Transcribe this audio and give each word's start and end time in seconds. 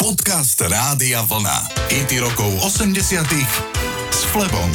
Podcast 0.00 0.56
Rádia 0.64 1.20
Vlna. 1.28 1.76
IT 1.92 2.24
rokov 2.24 2.48
80 2.64 3.20
s 4.08 4.20
Flebom. 4.32 4.72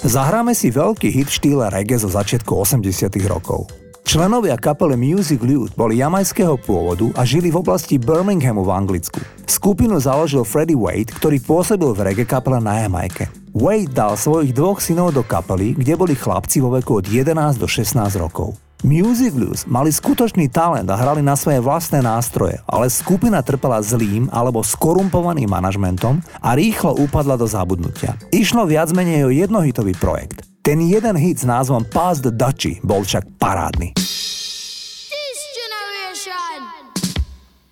Zahráme 0.00 0.56
si 0.56 0.72
veľký 0.72 1.12
hit 1.12 1.28
v 1.28 1.36
štýle 1.36 1.68
reggae 1.68 2.00
zo 2.00 2.08
začiatku 2.08 2.48
80 2.48 3.12
rokov. 3.28 3.68
Členovia 4.08 4.56
kapely 4.56 4.96
Music 4.96 5.44
Lute 5.44 5.76
boli 5.76 6.00
jamajského 6.00 6.56
pôvodu 6.64 7.12
a 7.12 7.28
žili 7.28 7.52
v 7.52 7.60
oblasti 7.60 8.00
Birminghamu 8.00 8.64
v 8.64 8.72
Anglicku. 8.72 9.20
Skupinu 9.44 10.00
založil 10.00 10.48
Freddie 10.48 10.80
Wade, 10.80 11.12
ktorý 11.20 11.36
pôsobil 11.36 11.92
v 11.92 12.00
reggae 12.00 12.24
kapele 12.24 12.56
na 12.56 12.80
Jamajke. 12.80 13.28
Wade 13.52 13.92
dal 13.92 14.16
svojich 14.16 14.56
dvoch 14.56 14.80
synov 14.80 15.12
do 15.12 15.20
kapely, 15.20 15.76
kde 15.76 16.00
boli 16.00 16.16
chlapci 16.16 16.64
vo 16.64 16.72
veku 16.72 17.04
od 17.04 17.04
11 17.04 17.36
do 17.60 17.68
16 17.68 18.00
rokov. 18.16 18.56
Music 18.80 19.36
Blues 19.36 19.68
mali 19.68 19.92
skutočný 19.92 20.48
talent 20.48 20.88
a 20.88 20.96
hrali 20.96 21.20
na 21.20 21.36
svoje 21.36 21.60
vlastné 21.60 22.00
nástroje, 22.00 22.64
ale 22.64 22.88
skupina 22.88 23.44
trpela 23.44 23.76
zlým 23.84 24.32
alebo 24.32 24.64
skorumpovaným 24.64 25.52
manažmentom 25.52 26.24
a 26.40 26.56
rýchlo 26.56 26.96
upadla 26.96 27.36
do 27.36 27.44
zabudnutia. 27.44 28.16
Išlo 28.32 28.64
viac 28.64 28.88
menej 28.96 29.28
o 29.28 29.30
jednohitový 29.30 29.92
projekt. 30.00 30.48
Ten 30.64 30.80
jeden 30.80 31.12
hit 31.20 31.44
s 31.44 31.44
názvom 31.44 31.84
Pass 31.92 32.24
the 32.24 32.32
Dutchy 32.32 32.80
bol 32.80 33.04
však 33.04 33.36
parádny. 33.36 33.92
This 34.00 35.38
generation 35.52 36.60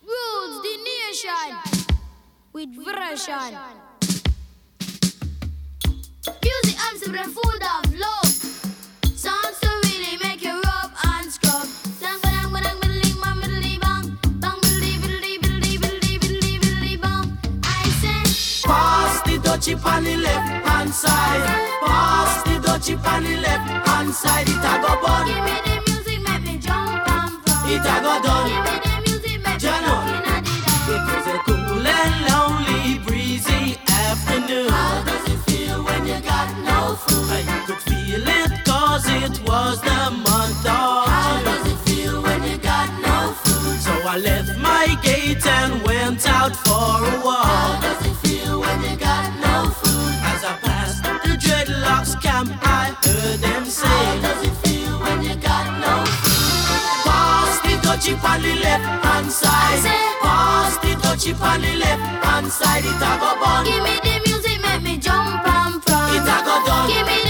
rules 0.04 0.54
the 0.60 0.76
nation 0.84 1.48
with 2.52 2.68
version. 2.84 3.56
Music 6.44 6.76
arms 6.84 7.00
the 7.00 7.24
food 7.32 7.62
of 7.64 7.96
love. 7.96 8.27
Dutchie 19.58 19.84
on 19.84 20.04
the 20.04 20.16
left 20.16 20.66
hand 20.66 20.90
side. 20.90 21.42
Pass 21.82 22.42
the 22.44 22.50
dutchie 22.64 22.96
on 23.04 23.22
the 23.24 23.36
left 23.38 23.88
hand 23.88 24.14
side. 24.14 24.48
It 24.48 24.56
a 24.56 24.74
go 24.82 25.00
bun. 25.02 25.26
give 25.26 25.44
me 25.44 25.56
the 25.66 25.82
music, 25.90 26.20
make 26.22 26.42
me 26.42 26.58
jump 26.58 27.08
and 27.08 27.30
from. 27.42 27.70
It 27.70 27.82
a 27.82 27.96
go 28.04 28.14
done. 28.22 28.48
Give 28.48 28.64
me 28.66 28.74
the 28.84 28.94
music, 29.06 29.38
make 29.42 29.62
me 29.62 29.68
looking 29.88 30.22
at 30.34 30.42
the 30.46 30.56
dawn. 30.66 30.90
It 30.94 31.02
was 31.10 31.26
a 31.26 31.38
cool 31.46 31.86
and 31.86 32.14
lonely, 32.30 32.98
breezy 33.04 33.78
afternoon. 33.88 34.70
How 34.70 35.02
does 35.04 35.24
it 35.32 35.40
feel 35.50 35.82
when 35.82 36.06
you 36.06 36.20
got 36.20 36.48
no 36.62 36.94
food? 36.94 37.30
And 37.36 37.46
you 37.50 37.60
could 37.66 37.82
feel 37.82 38.28
it 38.40 38.64
cause 38.64 39.06
it 39.08 39.34
was 39.42 39.80
the 39.82 40.10
month 40.22 40.66
of 40.66 41.08
How 41.10 41.42
does 41.42 41.66
it 41.72 41.78
feel 41.88 42.22
when 42.22 42.42
you 42.44 42.58
got 42.58 42.88
no 43.02 43.32
food? 43.42 43.78
So 43.80 43.92
I 44.06 44.18
left 44.18 44.56
my 44.58 44.86
gate 45.02 45.44
and 45.46 45.82
went 45.82 46.26
out 46.28 46.54
for 46.54 46.70
a 46.70 47.10
How 47.10 47.24
walk. 47.24 47.82
does 47.82 48.06
it 48.06 48.14
feel 48.16 48.27
I 52.38 52.94
heard 53.02 53.40
them 53.40 53.64
How 53.64 53.68
say, 53.68 54.20
does 54.22 54.46
it 54.46 54.54
feel 54.62 55.00
when 55.00 55.22
you 55.24 55.34
got 55.42 55.66
no 55.82 56.06
food? 56.22 57.02
Pass 57.02 57.58
the 57.66 57.74
dutchie 57.82 58.14
on 58.14 58.42
the 58.42 58.54
left 58.62 59.04
hand 59.04 59.32
side. 59.32 59.82
Pass 60.22 60.76
the 60.78 60.94
dutchie 61.02 61.34
on 61.34 61.60
the 61.60 61.74
left 61.74 62.24
hand 62.24 62.46
side. 62.46 62.84
It 62.84 62.94
a 62.94 63.18
go 63.18 63.34
bun. 63.42 63.64
Give 63.64 63.82
me 63.82 63.98
the 64.04 64.22
music, 64.24 64.62
make 64.62 64.82
me 64.82 64.98
jump 64.98 65.42
and 65.48 65.82
from. 65.82 66.14
It 66.14 66.22
a 66.22 66.38
go 66.46 66.64
done. 66.64 66.86
Give 66.86 67.06
me 67.08 67.27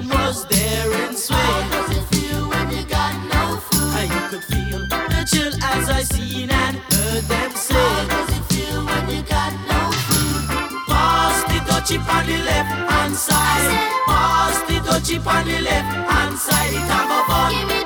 and 0.00 0.10
was 0.10 0.46
there 0.46 0.92
in 1.04 1.14
How 1.36 1.68
does 1.70 1.96
it 1.96 2.04
feel 2.14 2.48
when 2.48 2.70
you 2.70 2.84
got 2.84 3.14
no 3.34 3.56
food? 3.56 3.94
And 4.00 4.10
you 4.10 4.22
could 4.30 4.44
feel 4.44 4.80
the 4.88 5.24
chill 5.30 5.52
as 5.62 5.88
I 5.88 6.02
seen 6.02 6.50
and 6.50 6.76
heard 6.76 7.24
them 7.24 7.50
How 7.50 7.58
say. 7.68 8.06
does 8.08 8.30
it 8.38 8.44
feel 8.52 8.84
when 8.84 9.04
you 9.10 9.22
got 9.22 9.52
no 9.68 9.80
food? 10.06 10.88
Pass 10.88 11.38
the 11.50 11.58
on 12.08 12.26
the 12.26 12.38
left 12.50 12.72
hand 12.90 13.14
side. 13.14 13.70
Pass 14.06 14.56
the 14.68 14.76
on 15.26 15.44
the 15.46 15.60
left 15.60 16.10
hand 16.10 16.38
side. 16.38 16.72
It 16.72 16.86
a 17.10 17.20
go 17.28 17.79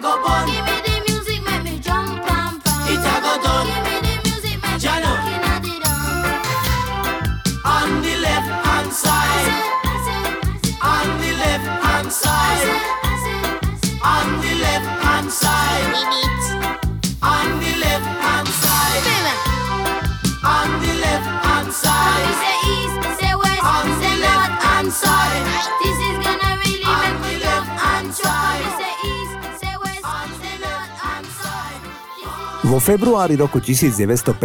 vagabond 0.00 0.57
Vo 32.68 32.76
februári 32.76 33.32
roku 33.40 33.64
1957 33.64 34.36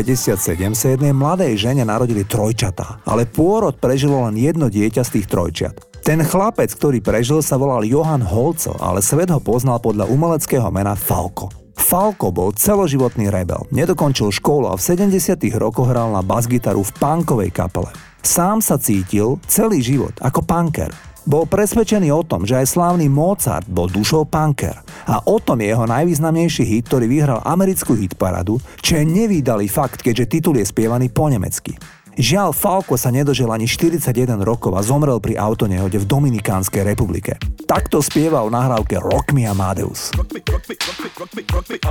sa 0.71 0.87
jednej 0.95 1.11
mladej 1.11 1.59
žene 1.59 1.83
narodili 1.83 2.23
trojčatá, 2.23 3.03
ale 3.03 3.27
pôrod 3.27 3.75
prežilo 3.75 4.23
len 4.23 4.39
jedno 4.39 4.71
dieťa 4.71 5.03
z 5.03 5.19
tých 5.19 5.27
trojčiat. 5.27 5.75
Ten 6.07 6.23
chlapec, 6.23 6.71
ktorý 6.71 7.03
prežil, 7.03 7.43
sa 7.43 7.59
volal 7.59 7.83
Johan 7.83 8.23
Holco, 8.23 8.79
ale 8.79 9.03
svet 9.03 9.27
ho 9.27 9.43
poznal 9.43 9.83
podľa 9.83 10.07
umeleckého 10.07 10.71
mena 10.71 10.95
Falko. 10.95 11.51
Falko 11.75 12.31
bol 12.31 12.55
celoživotný 12.55 13.27
rebel, 13.27 13.67
nedokončil 13.75 14.31
školu 14.31 14.71
a 14.71 14.79
v 14.79 14.85
70 15.03 15.43
rokoch 15.59 15.91
hral 15.91 16.15
na 16.15 16.23
basgitaru 16.23 16.79
v 16.79 16.95
punkovej 16.95 17.51
kapele. 17.51 17.91
Sám 18.23 18.63
sa 18.63 18.79
cítil 18.79 19.35
celý 19.51 19.83
život 19.83 20.15
ako 20.23 20.47
punker. 20.47 21.12
Bol 21.23 21.47
presvedčený 21.47 22.11
o 22.11 22.27
tom, 22.27 22.43
že 22.43 22.59
aj 22.59 22.75
slávny 22.75 23.07
Mozart 23.07 23.63
bol 23.71 23.87
dušou 23.87 24.27
punker 24.27 24.75
a 25.07 25.23
o 25.23 25.39
tom 25.39 25.63
je 25.63 25.71
jeho 25.71 25.87
najvýznamnejší 25.87 26.63
hit, 26.67 26.91
ktorý 26.91 27.07
vyhral 27.07 27.39
americkú 27.47 27.95
hitparadu, 27.95 28.59
čo 28.83 28.99
je 28.99 29.07
nevýdalý 29.07 29.71
fakt, 29.71 30.03
keďže 30.03 30.27
titul 30.27 30.59
je 30.59 30.67
spievaný 30.67 31.07
po 31.07 31.31
nemecky. 31.31 31.79
Žiaľ, 32.13 32.53
Falko 32.53 32.93
sa 32.93 33.09
nedožil 33.09 33.49
ani 33.49 33.65
41 33.65 34.37
rokov 34.45 34.77
a 34.77 34.85
zomrel 34.85 35.17
pri 35.17 35.33
autonehode 35.39 35.97
v 35.97 36.05
Dominikánskej 36.05 36.85
republike. 36.85 37.41
Takto 37.65 38.05
spieval 38.05 38.45
v 38.51 38.55
nahrávke 38.59 39.01
Rock 39.01 39.33
Me 39.33 39.49
Amadeus. 39.49 40.13
Rock 40.13 40.29
me, 40.29 40.45
rock 40.45 40.61
me, 40.69 40.75
rock 40.77 40.99
me, 41.01 41.09
rock 41.17 41.33
me, 41.33 41.41
rock 41.49 41.65
me, 41.73 41.81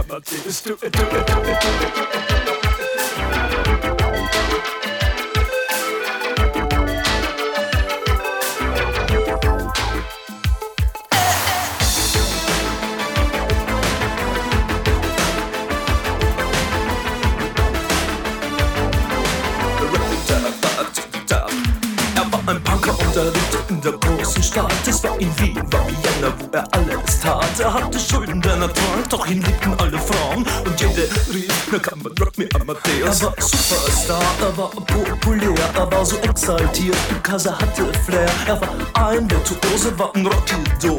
Er 27.62 27.72
hatte 27.72 27.96
Schulden, 27.96 28.42
denn 28.42 28.60
er 28.60 28.74
trank, 28.74 29.08
doch 29.08 29.24
ihn 29.28 29.40
liebten 29.40 29.72
alle 29.78 29.96
Frauen. 29.96 30.44
Und 30.66 30.80
jede 30.80 31.08
rief, 31.32 31.68
na 31.70 31.78
kann 31.78 32.02
man 32.02 32.12
Rock 32.18 32.36
Me 32.36 32.48
Amadeus. 32.54 33.20
Er 33.20 33.26
war 33.26 33.34
Superstar, 33.38 34.20
er 34.40 34.56
war 34.56 34.68
populär, 34.70 35.54
er 35.76 35.92
war 35.92 36.04
so 36.04 36.16
exaltiert, 36.18 36.96
because 37.08 37.48
hatte 37.48 37.92
Flair. 38.04 38.28
Er 38.48 38.60
war 38.60 39.06
ein 39.06 39.30
Virtuose, 39.30 39.96
war 39.96 40.12
ein 40.16 40.26
Rockidol. 40.26 40.98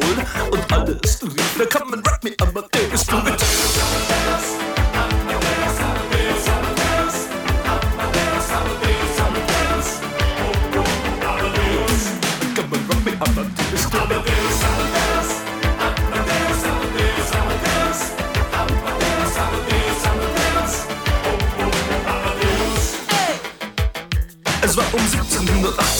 Und 0.50 0.72
alles 0.72 1.22
rief, 1.22 1.54
na 1.58 1.66
kann 1.66 1.90
man 1.90 2.00
Rock 2.00 2.24
Me 2.24 2.34
Amadeus. 2.40 3.04
Du 3.04 4.63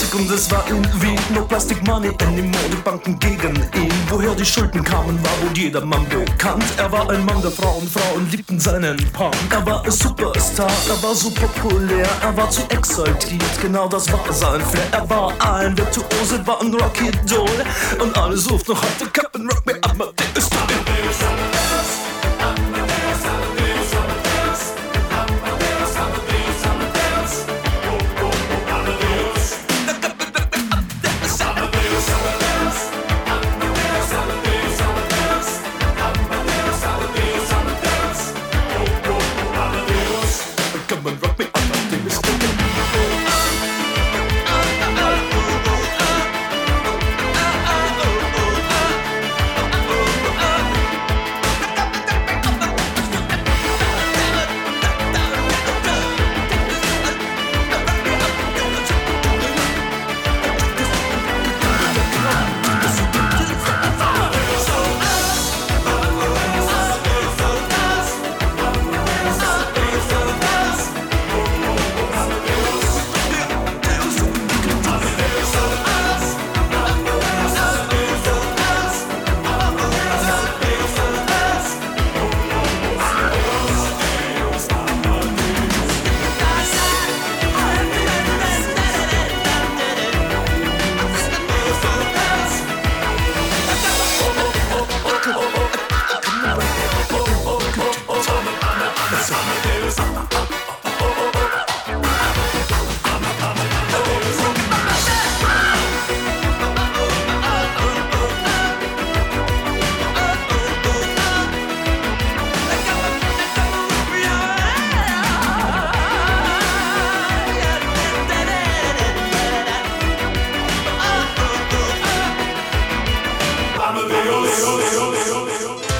1780 0.05 0.13
und 0.13 0.31
es 0.31 0.51
war 0.51 0.67
in 0.67 1.01
Wien 1.01 1.19
No 1.33 1.41
Plastic 1.41 1.85
Money. 1.87 2.09
Anymore, 2.21 2.69
die 2.71 2.77
Banken 2.77 3.17
gegen 3.19 3.55
ihn 3.55 3.91
Woher 4.09 4.35
die 4.35 4.45
Schulden 4.45 4.83
kamen, 4.83 5.19
war 5.23 5.31
wohl 5.41 5.57
jedermann 5.57 6.07
bekannt. 6.09 6.63
Er 6.77 6.91
war 6.91 7.09
ein 7.09 7.25
Mann 7.25 7.41
der 7.41 7.51
Frauen, 7.51 7.87
Frauen 7.87 8.29
liebten 8.31 8.59
seinen 8.59 8.97
Punk. 9.13 9.35
Er 9.49 9.65
war 9.65 9.83
ein 9.83 9.91
Superstar, 9.91 10.71
er 10.89 11.03
war 11.03 11.15
so 11.15 11.29
populär 11.31 12.07
Er 12.21 12.35
war 12.35 12.49
zu 12.49 12.61
exaltiert, 12.69 13.61
genau 13.61 13.87
das 13.87 14.11
war 14.11 14.31
sein 14.31 14.61
Flair. 14.61 14.87
Er 14.91 15.09
war 15.09 15.33
ein 15.39 15.77
Virtuose, 15.77 16.45
war 16.45 16.61
ein 16.61 16.73
Rocky 16.73 17.11
Doll 17.27 17.65
Und 17.99 18.17
alle 18.17 18.37
suchten 18.37 18.73
noch 18.73 18.81
heute 18.81 19.09
Captain 19.11 19.49
Rock 19.49 19.65
Me 19.65 19.73
Amadeus 19.81 20.24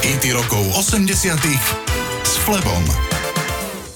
Hity 0.06 0.38
rokov 0.38 0.62
80 0.86 1.34
s 2.22 2.34
Flebom. 2.46 2.84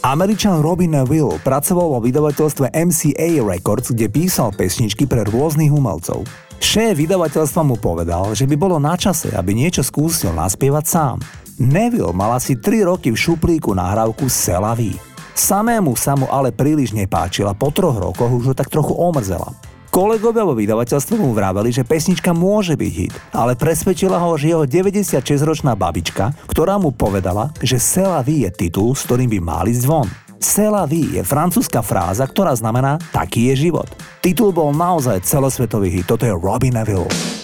Američan 0.02 0.58
Robin 0.66 1.06
Will 1.06 1.38
pracoval 1.46 1.86
vo 1.86 2.00
vydavateľstve 2.02 2.74
MCA 2.74 3.38
Records, 3.46 3.94
kde 3.94 4.10
písal 4.10 4.50
pesničky 4.50 5.06
pre 5.06 5.22
rôznych 5.22 5.70
umelcov. 5.70 6.26
Šéf 6.58 6.98
vydavateľstva 6.98 7.62
mu 7.62 7.78
povedal, 7.78 8.34
že 8.34 8.50
by 8.50 8.58
bolo 8.58 8.82
na 8.82 8.98
čase, 8.98 9.30
aby 9.38 9.54
niečo 9.54 9.86
skúsil 9.86 10.34
naspievať 10.34 10.86
sám. 10.90 11.22
Neville 11.62 12.10
mal 12.10 12.42
asi 12.42 12.58
3 12.58 12.90
roky 12.90 13.14
v 13.14 13.22
šuplíku 13.30 13.78
nahrávku 13.78 14.26
Selaví. 14.34 14.98
Samému 15.38 15.94
sa 15.94 16.18
mu 16.18 16.26
ale 16.34 16.50
príliš 16.50 16.90
nepáčil 16.90 17.46
a 17.46 17.54
po 17.54 17.70
troch 17.70 18.02
rokoch 18.02 18.34
už 18.34 18.50
ho 18.50 18.56
tak 18.58 18.74
trochu 18.74 18.98
omrzela. 18.98 19.54
Kolegovia 20.00 20.48
vo 20.48 20.56
vydavateľstve 20.56 21.20
mu 21.20 21.36
vraveli, 21.36 21.76
že 21.76 21.84
pesnička 21.84 22.32
môže 22.32 22.80
byť 22.80 22.92
hit, 22.96 23.12
ale 23.36 23.52
presvedčila 23.60 24.16
ho, 24.16 24.32
že 24.40 24.56
jeho 24.56 24.64
96-ročná 24.64 25.76
babička, 25.76 26.32
ktorá 26.48 26.80
mu 26.80 26.96
povedala, 26.96 27.52
že 27.60 27.76
Sela 27.84 28.24
je 28.24 28.48
titul, 28.48 28.96
s 28.96 29.04
ktorým 29.04 29.28
by 29.28 29.40
mali 29.44 29.76
ísť 29.76 29.84
von. 29.84 30.08
Sela 30.40 30.88
vie 30.88 31.20
je 31.20 31.22
francúzska 31.28 31.84
fráza, 31.84 32.24
ktorá 32.24 32.56
znamená 32.56 32.96
taký 33.12 33.52
je 33.52 33.68
život. 33.68 33.92
Titul 34.24 34.56
bol 34.56 34.72
naozaj 34.72 35.20
celosvetový 35.28 35.92
hit, 35.92 36.08
toto 36.08 36.24
je 36.24 36.32
Robin 36.32 36.80
Neville. 36.80 37.39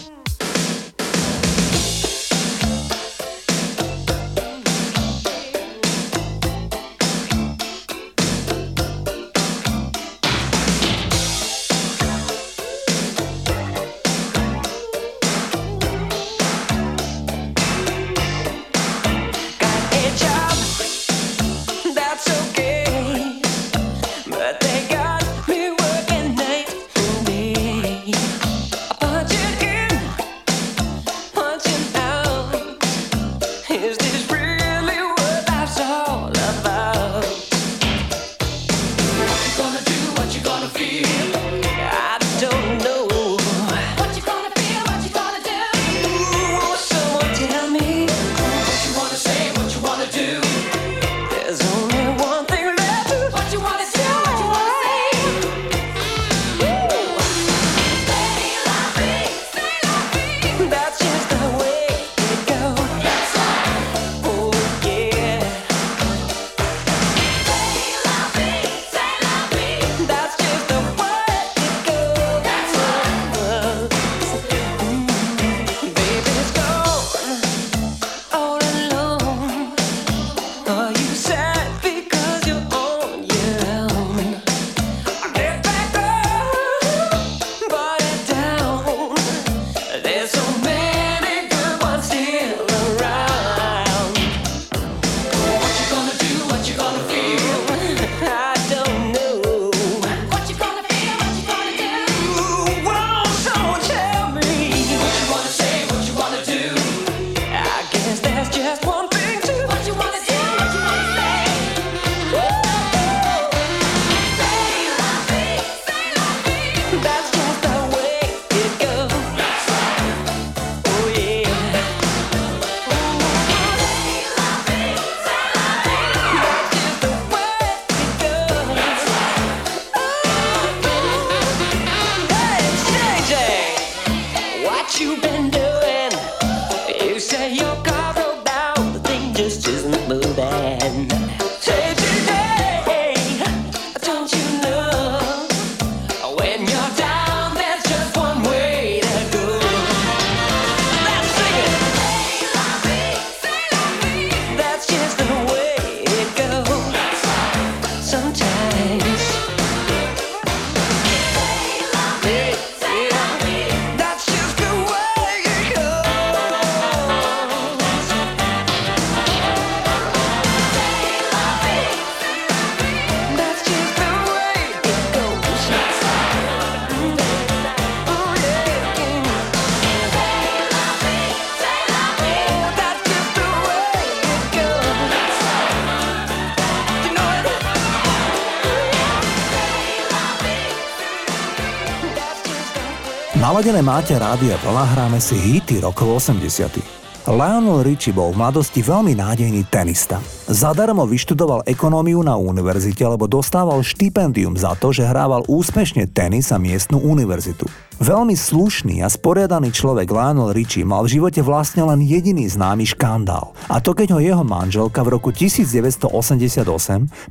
Naladené 193.56 193.88
máte 193.88 194.12
rádia 194.20 194.60
vlna, 194.68 194.84
hráme 194.84 195.16
si 195.24 195.40
hity 195.40 195.80
rokov 195.80 196.28
80. 196.28 196.76
Lionel 197.24 197.88
Richie 197.88 198.12
bol 198.12 198.36
v 198.36 198.44
mladosti 198.44 198.84
veľmi 198.84 199.16
nádejný 199.16 199.64
tenista. 199.72 200.20
Zadarmo 200.52 201.08
vyštudoval 201.08 201.64
ekonómiu 201.64 202.20
na 202.20 202.36
univerzite, 202.36 203.08
lebo 203.08 203.32
dostával 203.32 203.80
štipendium 203.80 204.60
za 204.60 204.76
to, 204.76 204.92
že 204.92 205.08
hrával 205.08 205.48
úspešne 205.48 206.04
tenis 206.12 206.52
a 206.52 206.60
miestnu 206.60 207.00
univerzitu. 207.00 207.64
Veľmi 208.04 208.36
slušný 208.36 209.00
a 209.00 209.08
sporiadaný 209.08 209.72
človek 209.72 210.12
Lionel 210.12 210.52
Richie 210.52 210.84
mal 210.84 211.08
v 211.08 211.16
živote 211.16 211.40
vlastne 211.40 211.88
len 211.88 212.04
jediný 212.04 212.52
známy 212.52 212.84
škandál. 212.84 213.56
A 213.72 213.80
to 213.80 213.96
keď 213.96 214.20
ho 214.20 214.20
jeho 214.20 214.44
manželka 214.44 215.00
v 215.00 215.16
roku 215.16 215.32
1988 215.32 216.12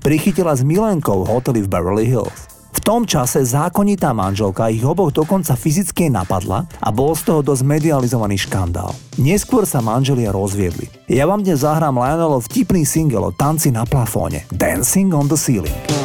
prichytila 0.00 0.56
s 0.56 0.64
milenkou 0.64 1.20
v 1.20 1.36
hoteli 1.36 1.60
v 1.60 1.68
Beverly 1.68 2.08
Hills 2.08 2.53
tom 2.84 3.08
čase 3.08 3.40
zákonitá 3.40 4.12
manželka 4.12 4.68
ich 4.68 4.84
oboch 4.84 5.08
dokonca 5.08 5.56
fyzicky 5.56 6.12
napadla 6.12 6.68
a 6.84 6.92
bol 6.92 7.16
z 7.16 7.32
toho 7.32 7.40
dosť 7.40 7.64
medializovaný 7.64 8.36
škandál. 8.36 8.92
Neskôr 9.16 9.64
sa 9.64 9.80
manželia 9.80 10.28
rozviedli. 10.28 10.92
Ja 11.08 11.24
vám 11.24 11.40
dnes 11.40 11.64
zahrám 11.64 11.96
Lionelov 11.96 12.44
vtipný 12.44 12.84
single 12.84 13.32
o 13.32 13.32
tanci 13.32 13.72
na 13.72 13.88
plafóne 13.88 14.44
Dancing 14.52 15.16
on 15.16 15.32
the 15.32 15.38
Ceiling. 15.40 16.03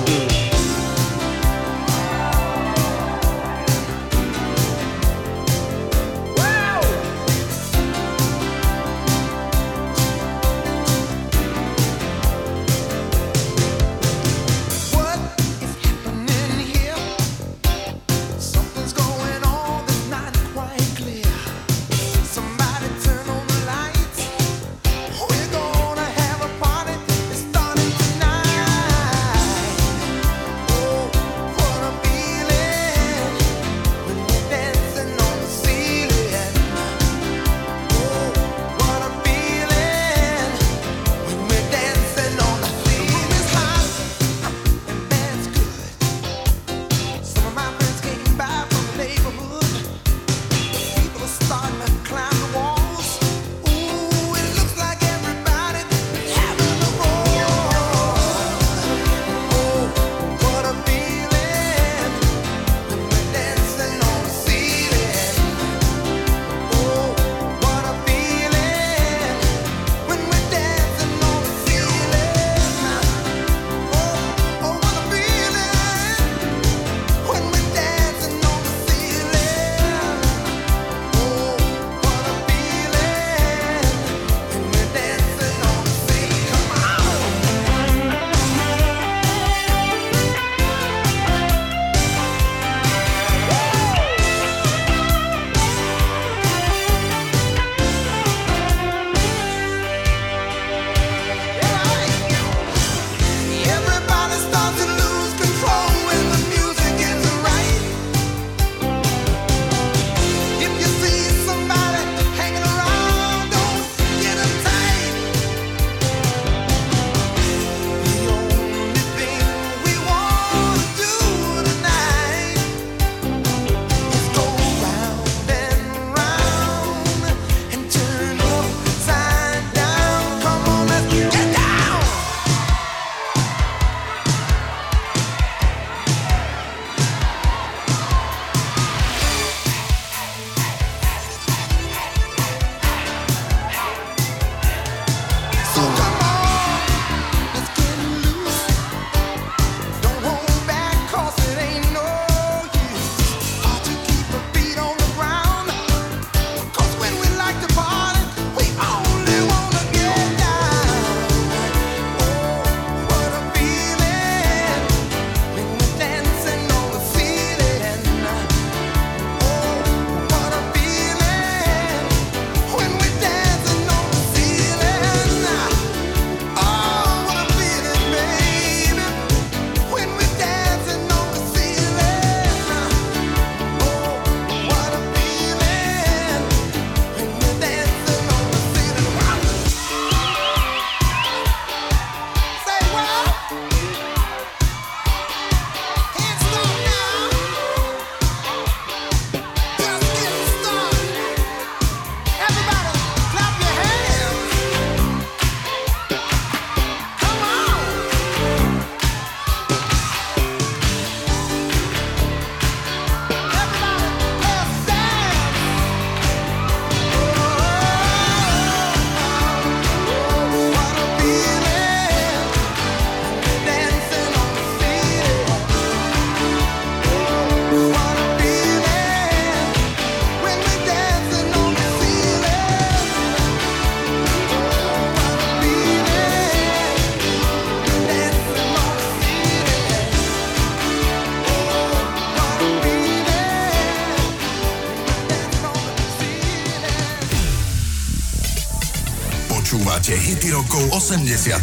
rokov 250.51 250.89
80. 250.97 251.61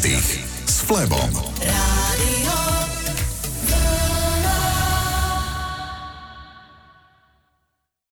s 0.66 0.80
Flebom. 0.86 1.55